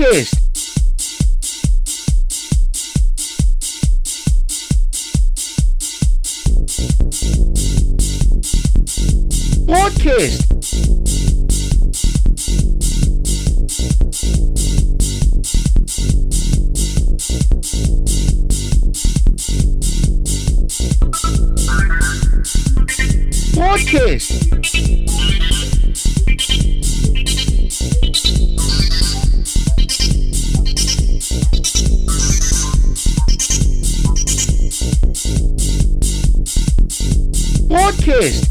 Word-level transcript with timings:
Podcast. 0.00 0.32
Podcast. 9.66 10.40
Podcast. 23.54 24.59
kissed. 38.00 38.46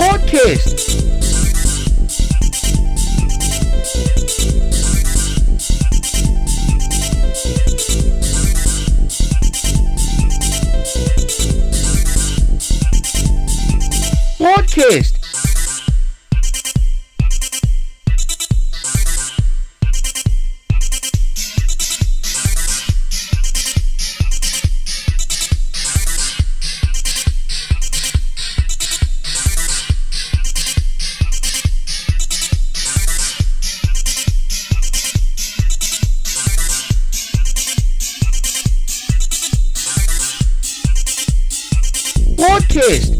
Podcast 0.00 1.09
Podcast. 14.40 15.20
Podcast. 42.38 43.19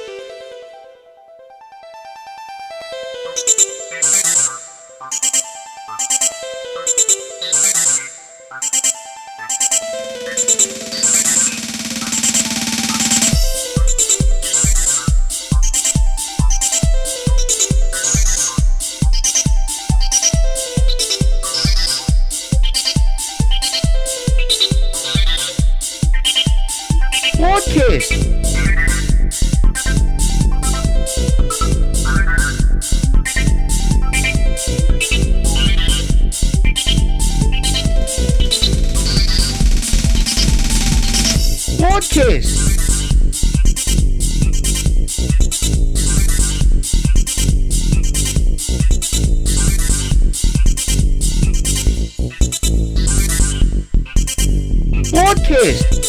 kiss. 42.11 42.71
More. 55.13 56.00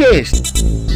podcast 0.00 0.89